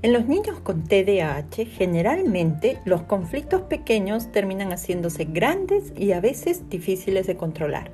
En 0.00 0.12
los 0.12 0.28
niños 0.28 0.60
con 0.60 0.84
TDAH, 0.84 1.66
generalmente 1.76 2.78
los 2.84 3.02
conflictos 3.02 3.62
pequeños 3.62 4.30
terminan 4.30 4.70
haciéndose 4.70 5.24
grandes 5.24 5.92
y 5.96 6.12
a 6.12 6.20
veces 6.20 6.70
difíciles 6.70 7.26
de 7.26 7.36
controlar. 7.36 7.90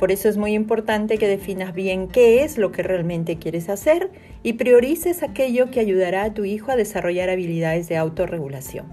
Por 0.00 0.10
eso 0.10 0.28
es 0.28 0.36
muy 0.36 0.54
importante 0.54 1.16
que 1.16 1.28
definas 1.28 1.74
bien 1.74 2.08
qué 2.08 2.42
es 2.42 2.58
lo 2.58 2.72
que 2.72 2.82
realmente 2.82 3.38
quieres 3.38 3.68
hacer 3.68 4.10
y 4.42 4.54
priorices 4.54 5.22
aquello 5.22 5.70
que 5.70 5.78
ayudará 5.78 6.24
a 6.24 6.34
tu 6.34 6.44
hijo 6.44 6.72
a 6.72 6.76
desarrollar 6.76 7.30
habilidades 7.30 7.88
de 7.88 7.96
autorregulación. 7.96 8.86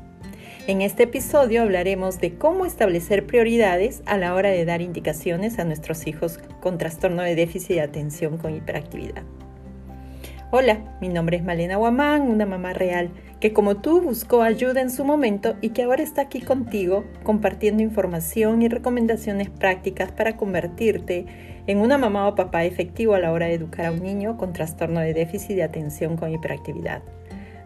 En 0.67 0.83
este 0.83 1.03
episodio 1.03 1.63
hablaremos 1.63 2.19
de 2.19 2.35
cómo 2.35 2.67
establecer 2.67 3.25
prioridades 3.25 4.03
a 4.05 4.17
la 4.17 4.35
hora 4.35 4.49
de 4.49 4.65
dar 4.65 4.83
indicaciones 4.83 5.57
a 5.57 5.63
nuestros 5.63 6.05
hijos 6.05 6.37
con 6.61 6.77
trastorno 6.77 7.23
de 7.23 7.33
déficit 7.33 7.77
de 7.77 7.81
atención 7.81 8.37
con 8.37 8.55
hiperactividad. 8.55 9.23
Hola, 10.51 10.77
mi 11.01 11.09
nombre 11.09 11.37
es 11.37 11.43
Malena 11.43 11.77
Guamán, 11.77 12.21
una 12.21 12.45
mamá 12.45 12.71
real 12.71 13.09
que 13.39 13.51
como 13.51 13.77
tú 13.77 13.99
buscó 13.99 14.43
ayuda 14.43 14.79
en 14.79 14.91
su 14.91 15.03
momento 15.03 15.55
y 15.59 15.69
que 15.69 15.81
ahora 15.81 16.03
está 16.03 16.21
aquí 16.21 16.39
contigo 16.39 17.03
compartiendo 17.23 17.81
información 17.81 18.61
y 18.61 18.69
recomendaciones 18.69 19.49
prácticas 19.49 20.11
para 20.11 20.37
convertirte 20.37 21.25
en 21.65 21.79
una 21.79 21.97
mamá 21.97 22.27
o 22.27 22.35
papá 22.35 22.63
efectivo 22.63 23.15
a 23.15 23.19
la 23.19 23.31
hora 23.31 23.47
de 23.47 23.55
educar 23.55 23.87
a 23.87 23.91
un 23.91 24.03
niño 24.03 24.37
con 24.37 24.53
trastorno 24.53 24.99
de 24.99 25.15
déficit 25.15 25.55
de 25.55 25.63
atención 25.63 26.15
con 26.15 26.31
hiperactividad. 26.31 27.01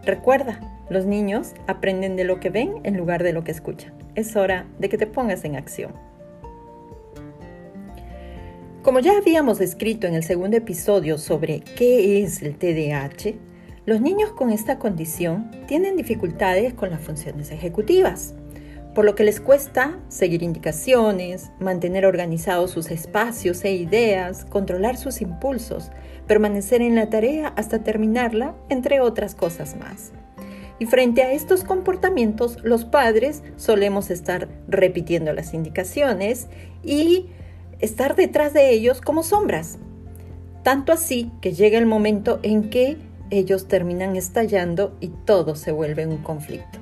Recuerda, 0.06 0.58
los 0.88 1.04
niños 1.04 1.52
aprenden 1.66 2.16
de 2.16 2.24
lo 2.24 2.40
que 2.40 2.48
ven 2.48 2.76
en 2.84 2.96
lugar 2.96 3.22
de 3.22 3.34
lo 3.34 3.44
que 3.44 3.52
escuchan. 3.52 3.92
Es 4.14 4.36
hora 4.36 4.66
de 4.78 4.88
que 4.88 4.96
te 4.96 5.06
pongas 5.06 5.44
en 5.44 5.56
acción. 5.56 5.92
Como 8.82 8.98
ya 9.00 9.18
habíamos 9.18 9.60
escrito 9.60 10.06
en 10.06 10.14
el 10.14 10.22
segundo 10.22 10.56
episodio 10.56 11.18
sobre 11.18 11.60
qué 11.60 12.22
es 12.22 12.40
el 12.40 12.56
TDAH, 12.56 13.34
los 13.84 14.00
niños 14.00 14.32
con 14.32 14.48
esta 14.48 14.78
condición 14.78 15.50
tienen 15.68 15.96
dificultades 15.96 16.72
con 16.72 16.88
las 16.88 17.02
funciones 17.02 17.50
ejecutivas, 17.50 18.32
por 18.94 19.04
lo 19.04 19.14
que 19.14 19.24
les 19.24 19.38
cuesta 19.38 19.98
seguir 20.08 20.42
indicaciones, 20.42 21.50
mantener 21.60 22.06
organizados 22.06 22.70
sus 22.70 22.90
espacios 22.90 23.62
e 23.66 23.74
ideas, 23.74 24.46
controlar 24.46 24.96
sus 24.96 25.20
impulsos, 25.20 25.90
permanecer 26.26 26.80
en 26.80 26.94
la 26.94 27.10
tarea 27.10 27.48
hasta 27.56 27.80
terminarla, 27.80 28.54
entre 28.70 29.02
otras 29.02 29.34
cosas 29.34 29.76
más. 29.76 30.12
Y 30.78 30.86
frente 30.86 31.22
a 31.22 31.32
estos 31.32 31.64
comportamientos, 31.64 32.56
los 32.62 32.86
padres 32.86 33.42
solemos 33.56 34.10
estar 34.10 34.48
repitiendo 34.68 35.34
las 35.34 35.52
indicaciones 35.52 36.48
y 36.82 37.26
estar 37.80 38.16
detrás 38.16 38.52
de 38.52 38.70
ellos 38.70 39.00
como 39.00 39.22
sombras. 39.22 39.78
Tanto 40.62 40.92
así 40.92 41.30
que 41.40 41.52
llega 41.52 41.78
el 41.78 41.86
momento 41.86 42.38
en 42.42 42.70
que 42.70 42.98
ellos 43.30 43.68
terminan 43.68 44.16
estallando 44.16 44.96
y 45.00 45.08
todo 45.08 45.54
se 45.54 45.72
vuelve 45.72 46.06
un 46.06 46.18
conflicto. 46.18 46.78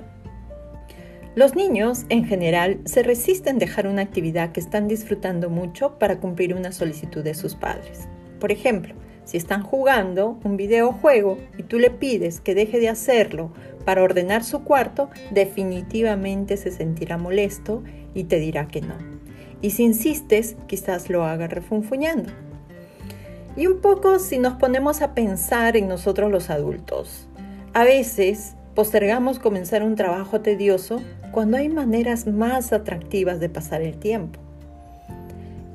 Los 1.35 1.55
niños, 1.55 2.05
en 2.09 2.25
general, 2.25 2.81
se 2.85 3.05
resisten 3.05 3.57
a 3.57 3.59
dejar 3.61 3.87
una 3.87 4.03
actividad 4.03 4.51
que 4.51 4.61
están 4.61 4.89
disfrutando 4.89 5.51
mucho 5.51 5.99
para 5.99 6.19
cumplir 6.19 6.55
una 6.55 6.73
solicitud 6.73 7.23
de 7.23 7.35
sus 7.35 7.55
padres. 7.55 8.09
Por 8.41 8.51
ejemplo, 8.51 8.95
si 9.25 9.37
están 9.37 9.63
jugando 9.63 10.41
un 10.43 10.57
videojuego 10.57 11.39
y 11.57 11.63
tú 11.63 11.79
le 11.79 11.91
pides 11.91 12.41
que 12.41 12.55
deje 12.55 12.81
de 12.81 12.89
hacerlo 12.89 13.53
para 13.85 14.03
ordenar 14.03 14.43
su 14.43 14.65
cuarto, 14.65 15.11
definitivamente 15.31 16.57
se 16.57 16.73
sentirá 16.73 17.19
molesto 17.19 17.85
y 18.15 18.25
te 18.25 18.41
dirá 18.41 18.67
que 18.67 18.81
no 18.81 19.18
y 19.61 19.71
si 19.71 19.85
insistes, 19.85 20.57
quizás 20.67 21.11
lo 21.11 21.25
haga 21.25 21.47
refunfuñando. 21.47 22.31
Y 23.57 23.67
un 23.67 23.81
poco 23.81 24.19
si 24.19 24.39
nos 24.39 24.55
ponemos 24.55 25.03
a 25.03 25.15
pensar 25.15 25.77
en 25.77 25.89
nosotros 25.89 26.31
los 26.31 26.51
adultos. 26.51 27.29
A 27.75 27.85
veces 27.85 28.55
postergamos 28.75 29.39
comenzar 29.39 29.83
un 29.83 29.97
trabajo 29.97 30.41
tedioso 30.41 31.03
cuando 31.33 31.57
hay 31.57 31.69
maneras 31.69 32.27
más 32.27 32.73
atractivas 32.73 33.41
de 33.41 33.49
pasar 33.49 33.83
el 33.83 33.99
tiempo. 33.99 34.39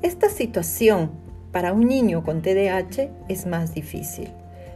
Esta 0.01 0.29
situación 0.29 1.11
para 1.51 1.73
un 1.73 1.87
niño 1.87 2.23
con 2.23 2.41
TDAH 2.41 3.09
es 3.29 3.45
más 3.45 3.73
difícil, 3.73 4.29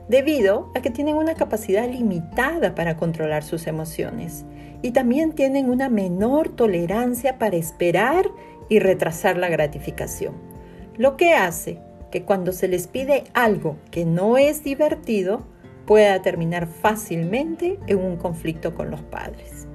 debido 0.07 0.71
a 0.75 0.81
que 0.81 0.89
tienen 0.89 1.15
una 1.15 1.35
capacidad 1.35 1.89
limitada 1.89 2.75
para 2.75 2.97
controlar 2.97 3.43
sus 3.43 3.67
emociones 3.67 4.45
y 4.81 4.91
también 4.91 5.33
tienen 5.33 5.69
una 5.69 5.89
menor 5.89 6.49
tolerancia 6.49 7.39
para 7.39 7.55
esperar 7.55 8.29
y 8.69 8.79
retrasar 8.79 9.37
la 9.37 9.49
gratificación. 9.49 10.35
Lo 10.97 11.17
que 11.17 11.33
hace 11.33 11.79
que 12.11 12.23
cuando 12.23 12.53
se 12.53 12.67
les 12.67 12.87
pide 12.87 13.25
algo 13.33 13.77
que 13.91 14.05
no 14.05 14.37
es 14.37 14.63
divertido, 14.63 15.45
pueda 15.85 16.21
terminar 16.21 16.67
fácilmente 16.67 17.79
en 17.87 17.99
un 17.99 18.17
conflicto 18.17 18.75
con 18.75 18.91
los 18.91 19.01
padres. 19.01 19.67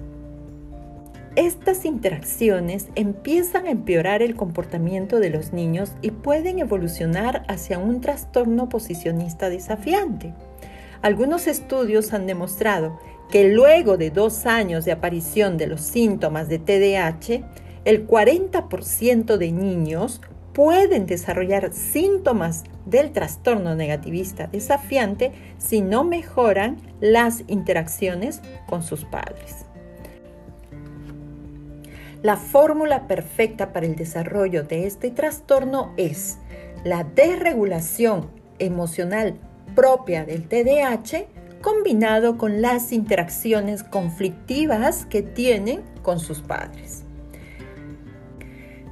Estas 1.34 1.86
interacciones 1.86 2.88
empiezan 2.94 3.66
a 3.66 3.70
empeorar 3.70 4.20
el 4.20 4.36
comportamiento 4.36 5.18
de 5.18 5.30
los 5.30 5.54
niños 5.54 5.92
y 6.02 6.10
pueden 6.10 6.58
evolucionar 6.58 7.44
hacia 7.48 7.78
un 7.78 8.02
trastorno 8.02 8.68
posicionista 8.68 9.48
desafiante. 9.48 10.34
Algunos 11.00 11.46
estudios 11.46 12.12
han 12.12 12.26
demostrado 12.26 13.00
que 13.30 13.48
luego 13.48 13.96
de 13.96 14.10
dos 14.10 14.44
años 14.44 14.84
de 14.84 14.92
aparición 14.92 15.56
de 15.56 15.68
los 15.68 15.80
síntomas 15.80 16.48
de 16.50 16.58
TDAH, 16.58 17.42
el 17.84 18.06
40% 18.06 19.36
de 19.36 19.52
niños 19.52 20.20
pueden 20.52 21.06
desarrollar 21.06 21.72
síntomas 21.72 22.64
del 22.84 23.12
trastorno 23.12 23.74
negativista 23.74 24.46
desafiante 24.46 25.32
si 25.58 25.80
no 25.80 26.04
mejoran 26.04 26.76
las 27.00 27.42
interacciones 27.48 28.40
con 28.66 28.82
sus 28.82 29.04
padres. 29.04 29.64
La 32.22 32.36
fórmula 32.36 33.08
perfecta 33.08 33.72
para 33.72 33.86
el 33.86 33.96
desarrollo 33.96 34.62
de 34.62 34.86
este 34.86 35.10
trastorno 35.10 35.92
es 35.96 36.38
la 36.84 37.02
desregulación 37.02 38.30
emocional 38.60 39.34
propia 39.74 40.24
del 40.24 40.46
TDAH 40.46 41.26
combinado 41.62 42.38
con 42.38 42.60
las 42.60 42.92
interacciones 42.92 43.82
conflictivas 43.82 45.06
que 45.06 45.22
tienen 45.22 45.82
con 46.02 46.20
sus 46.20 46.42
padres. 46.42 47.01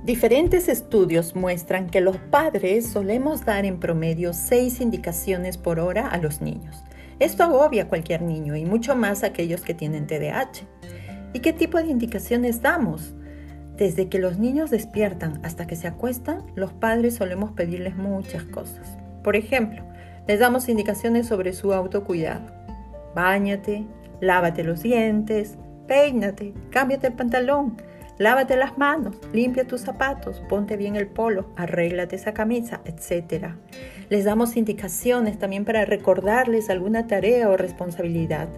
Diferentes 0.04 0.68
estudios 0.68 1.36
muestran 1.36 1.90
que 1.90 2.00
los 2.00 2.16
padres 2.16 2.86
solemos 2.86 3.44
dar 3.44 3.66
en 3.66 3.78
promedio 3.78 4.32
seis 4.32 4.80
indicaciones 4.80 5.58
por 5.58 5.78
hora 5.78 6.08
a 6.08 6.16
los 6.16 6.40
niños. 6.40 6.82
Esto 7.18 7.42
agobia 7.42 7.82
a 7.82 7.88
cualquier 7.88 8.22
niño 8.22 8.56
y 8.56 8.64
mucho 8.64 8.96
más 8.96 9.22
a 9.22 9.26
aquellos 9.26 9.60
que 9.60 9.74
tienen 9.74 10.06
TDAH. 10.06 10.62
¿Y 11.34 11.40
qué 11.40 11.52
tipo 11.52 11.76
de 11.76 11.88
indicaciones 11.88 12.62
damos? 12.62 13.14
Desde 13.76 14.08
que 14.08 14.18
los 14.18 14.38
niños 14.38 14.70
despiertan 14.70 15.38
hasta 15.44 15.66
que 15.66 15.76
se 15.76 15.86
acuestan, 15.86 16.46
los 16.54 16.72
padres 16.72 17.16
solemos 17.16 17.52
pedirles 17.52 17.94
muchas 17.96 18.44
cosas. 18.44 18.96
Por 19.22 19.36
ejemplo, 19.36 19.82
les 20.26 20.40
damos 20.40 20.70
indicaciones 20.70 21.26
sobre 21.26 21.52
su 21.52 21.74
autocuidado. 21.74 22.46
Báñate, 23.14 23.86
lávate 24.22 24.64
los 24.64 24.82
dientes, 24.82 25.58
peínate, 25.86 26.54
cámbiate 26.70 27.08
el 27.08 27.12
pantalón, 27.12 27.76
Lávate 28.20 28.54
las 28.58 28.76
manos, 28.76 29.16
limpia 29.32 29.66
tus 29.66 29.80
zapatos, 29.80 30.42
ponte 30.46 30.76
bien 30.76 30.94
el 30.94 31.06
polo, 31.06 31.46
arréglate 31.56 32.16
esa 32.16 32.34
camisa, 32.34 32.82
etc. 32.84 33.54
Les 34.10 34.26
damos 34.26 34.58
indicaciones 34.58 35.38
también 35.38 35.64
para 35.64 35.86
recordarles 35.86 36.68
alguna 36.68 37.06
tarea 37.06 37.48
o 37.48 37.56
responsabilidad. 37.56 38.50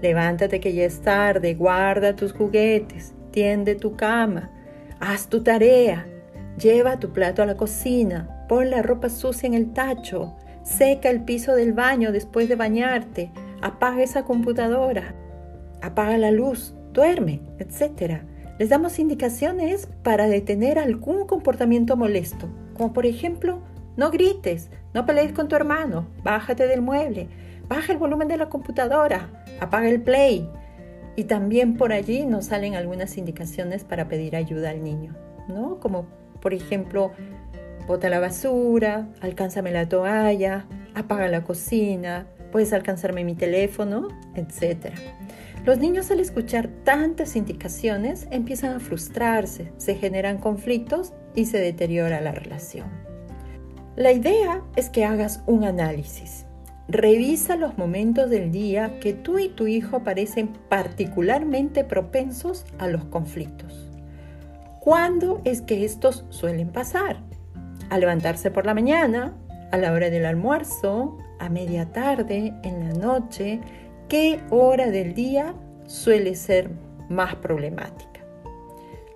Levántate 0.00 0.60
que 0.60 0.72
ya 0.72 0.86
es 0.86 1.02
tarde, 1.02 1.52
guarda 1.52 2.16
tus 2.16 2.32
juguetes, 2.32 3.12
tiende 3.32 3.74
tu 3.74 3.96
cama, 3.96 4.50
haz 4.98 5.26
tu 5.26 5.42
tarea, 5.42 6.06
lleva 6.56 6.98
tu 6.98 7.12
plato 7.12 7.42
a 7.42 7.46
la 7.46 7.58
cocina, 7.58 8.46
pon 8.48 8.70
la 8.70 8.80
ropa 8.80 9.10
sucia 9.10 9.46
en 9.46 9.52
el 9.52 9.74
tacho, 9.74 10.38
seca 10.62 11.10
el 11.10 11.22
piso 11.22 11.54
del 11.54 11.74
baño 11.74 12.12
después 12.12 12.48
de 12.48 12.56
bañarte, 12.56 13.30
apaga 13.60 14.02
esa 14.02 14.22
computadora, 14.22 15.14
apaga 15.82 16.16
la 16.16 16.30
luz, 16.30 16.74
duerme, 16.94 17.42
etc 17.58 18.31
les 18.62 18.68
damos 18.68 19.00
indicaciones 19.00 19.88
para 20.04 20.28
detener 20.28 20.78
algún 20.78 21.26
comportamiento 21.26 21.96
molesto, 21.96 22.48
como 22.74 22.92
por 22.92 23.06
ejemplo, 23.06 23.58
no 23.96 24.12
grites, 24.12 24.70
no 24.94 25.04
pelees 25.04 25.32
con 25.32 25.48
tu 25.48 25.56
hermano, 25.56 26.06
bájate 26.22 26.68
del 26.68 26.80
mueble, 26.80 27.26
baja 27.68 27.90
el 27.90 27.98
volumen 27.98 28.28
de 28.28 28.36
la 28.36 28.48
computadora, 28.48 29.44
apaga 29.58 29.88
el 29.88 30.00
play. 30.00 30.48
Y 31.16 31.24
también 31.24 31.76
por 31.76 31.92
allí 31.92 32.24
nos 32.24 32.44
salen 32.44 32.76
algunas 32.76 33.18
indicaciones 33.18 33.82
para 33.82 34.06
pedir 34.06 34.36
ayuda 34.36 34.70
al 34.70 34.84
niño, 34.84 35.16
¿no? 35.48 35.80
Como 35.80 36.06
por 36.40 36.54
ejemplo, 36.54 37.10
bota 37.88 38.08
la 38.10 38.20
basura, 38.20 39.08
alcánzame 39.20 39.72
la 39.72 39.88
toalla, 39.88 40.66
apaga 40.94 41.26
la 41.26 41.42
cocina, 41.42 42.28
puedes 42.52 42.72
alcanzarme 42.72 43.24
mi 43.24 43.34
teléfono, 43.34 44.06
etc. 44.36 44.94
Los 45.64 45.78
niños 45.78 46.10
al 46.10 46.18
escuchar 46.18 46.68
tantas 46.82 47.36
indicaciones 47.36 48.26
empiezan 48.32 48.74
a 48.74 48.80
frustrarse, 48.80 49.72
se 49.76 49.94
generan 49.94 50.38
conflictos 50.38 51.12
y 51.36 51.46
se 51.46 51.58
deteriora 51.58 52.20
la 52.20 52.32
relación. 52.32 52.88
La 53.94 54.10
idea 54.10 54.62
es 54.74 54.88
que 54.88 55.04
hagas 55.04 55.42
un 55.46 55.64
análisis. 55.64 56.46
revisa 56.88 57.56
los 57.56 57.78
momentos 57.78 58.28
del 58.28 58.50
día 58.50 58.98
que 58.98 59.14
tú 59.14 59.38
y 59.38 59.48
tu 59.48 59.66
hijo 59.66 60.02
parecen 60.02 60.48
particularmente 60.68 61.84
propensos 61.84 62.66
a 62.78 62.88
los 62.88 63.04
conflictos. 63.04 63.88
¿Cuándo 64.80 65.40
es 65.44 65.62
que 65.62 65.84
estos 65.84 66.24
suelen 66.30 66.70
pasar? 66.70 67.18
A 67.88 67.98
levantarse 67.98 68.50
por 68.50 68.66
la 68.66 68.74
mañana, 68.74 69.32
a 69.70 69.78
la 69.78 69.92
hora 69.92 70.10
del 70.10 70.26
almuerzo, 70.26 71.16
a 71.38 71.48
media 71.48 71.92
tarde, 71.92 72.52
en 72.62 72.88
la 72.88 72.94
noche. 72.94 73.60
¿Qué 74.12 74.42
hora 74.50 74.90
del 74.90 75.14
día 75.14 75.54
suele 75.86 76.34
ser 76.34 76.68
más 77.08 77.34
problemática? 77.36 78.20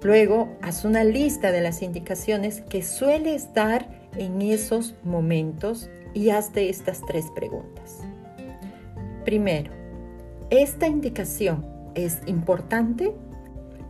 Luego, 0.01 0.57
haz 0.63 0.87
una 0.87 1.05
lista 1.05 1.53
de 1.53 1.61
las 1.61 1.83
indicaciones 1.83 2.63
que 2.63 2.83
sueles 2.83 3.53
dar 3.53 4.09
en 4.17 4.41
esos 4.41 4.95
momentos 5.05 5.91
y 6.15 6.31
hazte 6.31 6.71
estas 6.71 7.03
tres 7.07 7.27
preguntas. 7.35 8.05
Primero, 9.27 9.71
¿esta 10.49 10.87
indicación 10.87 11.67
es 11.95 12.23
importante? 12.25 13.13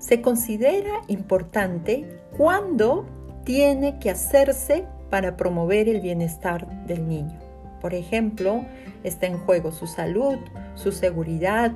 Se 0.01 0.21
considera 0.21 1.03
importante 1.07 2.19
cuando 2.37 3.07
tiene 3.45 4.01
que 4.01 4.11
hacerse 4.11 4.89
para 5.09 5.37
promover 5.37 5.89
el 5.89 6.01
bienestar 6.01 6.67
del 6.89 7.07
niño. 7.07 7.46
Por 7.81 7.95
ejemplo, 7.95 8.65
está 9.05 9.27
en 9.27 9.39
juego 9.39 9.73
su 9.73 9.87
salud, 9.87 10.39
su 10.75 10.93
seguridad, 10.93 11.73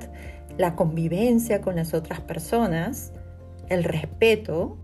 la 0.57 0.75
convivencia 0.75 1.61
con 1.61 1.75
las 1.75 1.93
otras 1.93 2.21
personas, 2.21 3.13
el 3.69 3.83
respeto, 3.83 4.77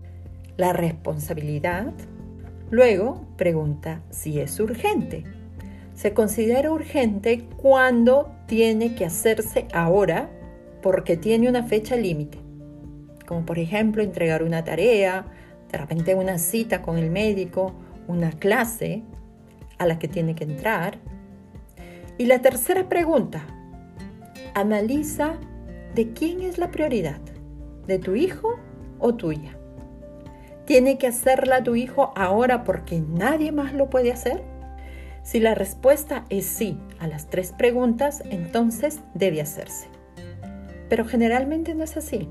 la 0.56 0.72
responsabilidad. 0.72 1.92
Luego 2.70 3.26
pregunta 3.36 4.02
si 4.10 4.40
es 4.40 4.58
urgente. 4.60 5.24
Se 5.94 6.14
considera 6.14 6.70
urgente 6.70 7.48
cuando 7.56 8.30
tiene 8.46 8.94
que 8.94 9.04
hacerse 9.04 9.66
ahora 9.72 10.30
porque 10.82 11.16
tiene 11.16 11.48
una 11.48 11.64
fecha 11.64 11.96
límite, 11.96 12.38
como 13.26 13.44
por 13.44 13.58
ejemplo 13.58 14.02
entregar 14.02 14.42
una 14.42 14.64
tarea, 14.64 15.26
de 15.70 15.78
repente 15.78 16.14
una 16.14 16.38
cita 16.38 16.82
con 16.82 16.98
el 16.98 17.10
médico, 17.10 17.74
una 18.06 18.30
clase 18.30 19.02
a 19.78 19.86
la 19.86 19.98
que 19.98 20.08
tiene 20.08 20.34
que 20.34 20.44
entrar. 20.44 20.98
Y 22.18 22.26
la 22.26 22.40
tercera 22.40 22.88
pregunta, 22.88 23.44
analiza 24.54 25.34
de 25.94 26.12
quién 26.12 26.42
es 26.42 26.58
la 26.58 26.70
prioridad, 26.70 27.20
de 27.86 27.98
tu 27.98 28.14
hijo 28.14 28.58
o 28.98 29.14
tuya. 29.14 29.56
¿Tiene 30.64 30.98
que 30.98 31.06
hacerla 31.06 31.62
tu 31.62 31.76
hijo 31.76 32.12
ahora 32.14 32.64
porque 32.64 33.00
nadie 33.00 33.52
más 33.52 33.72
lo 33.72 33.88
puede 33.88 34.12
hacer? 34.12 34.42
Si 35.22 35.40
la 35.40 35.54
respuesta 35.54 36.24
es 36.28 36.46
sí 36.46 36.78
a 36.98 37.06
las 37.06 37.30
tres 37.30 37.52
preguntas, 37.52 38.22
entonces 38.30 39.00
debe 39.14 39.40
hacerse. 39.40 39.88
Pero 40.88 41.04
generalmente 41.04 41.74
no 41.74 41.84
es 41.84 41.96
así. 41.96 42.28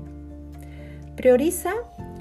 Prioriza 1.16 1.72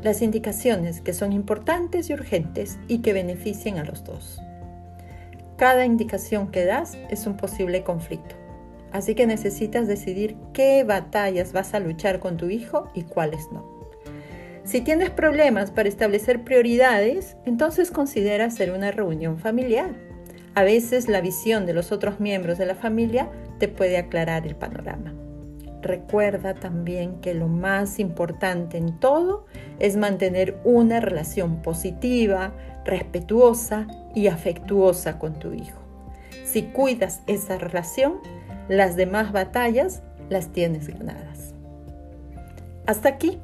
las 0.02 0.22
indicaciones 0.22 1.02
que 1.02 1.14
son 1.14 1.34
importantes 1.34 2.10
y 2.10 2.14
urgentes 2.14 2.80
y 2.88 3.00
que 3.00 3.14
beneficien 3.14 3.78
a 3.78 3.84
los 3.84 4.04
dos. 4.04 4.40
Cada 5.58 5.86
indicación 5.86 6.52
que 6.52 6.66
das 6.66 6.98
es 7.10 7.28
un 7.28 7.36
posible 7.36 7.84
conflicto, 7.84 8.36
así 8.92 9.16
que 9.16 9.28
necesitas 9.28 9.88
decidir 9.88 10.38
qué 10.54 10.84
batallas 10.84 11.52
vas 11.54 11.74
a 11.74 11.80
luchar 11.80 12.20
con 12.20 12.38
tu 12.38 12.50
hijo 12.50 12.90
y 12.94 13.04
cuáles 13.04 13.52
no. 13.52 13.66
Si 14.64 14.82
tienes 14.82 15.10
problemas 15.10 15.72
para 15.72 15.90
establecer 15.90 16.44
prioridades, 16.44 17.38
entonces 17.46 17.90
considera 17.90 18.46
hacer 18.46 18.72
una 18.72 18.92
reunión 18.92 19.40
familiar 19.40 20.08
a 20.58 20.64
veces 20.64 21.08
la 21.08 21.22
visión 21.22 21.68
de 21.68 21.74
los 21.76 21.92
otros 21.92 22.20
miembros 22.20 22.58
de 22.58 22.66
la 22.66 22.74
familia 22.74 23.30
te 23.60 23.68
puede 23.68 24.00
aclarar 24.00 24.48
el 24.48 24.56
panorama. 24.56 25.14
Recuerda 25.82 26.54
también 26.54 27.22
que 27.22 27.34
lo 27.34 27.48
más 27.48 28.00
importante 28.00 28.78
en 28.78 29.00
todo 29.00 29.46
es 29.80 29.96
mantener 29.96 30.60
una 30.64 31.00
relación 31.00 31.62
positiva, 31.62 32.52
respetuosa 32.84 33.88
y 34.16 34.28
afectuosa 34.28 35.20
con 35.20 35.38
tu 35.38 35.54
hijo. 35.54 35.80
Si 36.46 36.64
cuidas 36.64 37.22
esa 37.28 37.58
relación, 37.58 38.16
las 38.68 38.96
demás 38.96 39.32
batallas 39.32 40.02
las 40.30 40.52
tienes 40.52 40.88
ganadas. 40.88 41.54
Hasta 42.86 43.10
aquí 43.10 43.40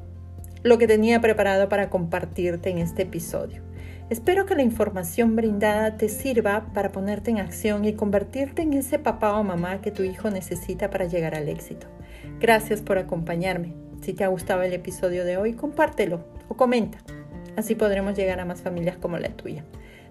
lo 0.64 0.78
que 0.78 0.88
tenía 0.88 1.20
preparado 1.20 1.68
para 1.68 1.90
compartirte 1.90 2.70
en 2.70 2.78
este 2.78 3.02
episodio. 3.02 3.62
Espero 4.10 4.46
que 4.46 4.54
la 4.54 4.62
información 4.62 5.36
brindada 5.36 5.96
te 5.96 6.08
sirva 6.08 6.66
para 6.72 6.90
ponerte 6.90 7.30
en 7.30 7.38
acción 7.38 7.84
y 7.84 7.92
convertirte 7.92 8.62
en 8.62 8.72
ese 8.72 8.98
papá 8.98 9.38
o 9.38 9.44
mamá 9.44 9.80
que 9.82 9.90
tu 9.90 10.02
hijo 10.02 10.30
necesita 10.30 10.90
para 10.90 11.04
llegar 11.04 11.34
al 11.34 11.48
éxito. 11.48 11.86
Gracias 12.40 12.80
por 12.80 12.98
acompañarme. 12.98 13.74
Si 14.00 14.14
te 14.14 14.24
ha 14.24 14.28
gustado 14.28 14.62
el 14.62 14.72
episodio 14.72 15.24
de 15.24 15.36
hoy, 15.36 15.52
compártelo 15.52 16.24
o 16.48 16.56
comenta. 16.56 16.98
Así 17.56 17.74
podremos 17.74 18.16
llegar 18.16 18.40
a 18.40 18.44
más 18.46 18.62
familias 18.62 18.96
como 18.96 19.18
la 19.18 19.28
tuya. 19.28 19.64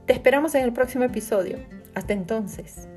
Te 0.05 0.13
esperamos 0.13 0.53
en 0.55 0.63
el 0.63 0.73
próximo 0.73 1.03
episodio. 1.03 1.57
Hasta 1.95 2.13
entonces. 2.13 2.87